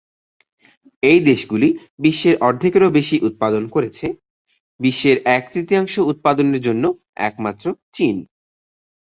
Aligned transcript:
এই 1.03 1.19
দেশগুলি 1.29 1.67
বিশ্বের 1.99 2.35
অর্ধেকেরও 2.41 2.89
বেশি 2.97 3.15
উৎপাদন 3.27 3.63
করেছে; 3.75 4.05
বিশ্বের 4.79 5.17
এক 5.35 5.43
তৃতীয়াংশ 5.53 5.93
উৎপাদনের 6.11 6.61
জন্য 6.61 6.83
একমাত্র 7.27 7.65
চীন। 7.95 8.15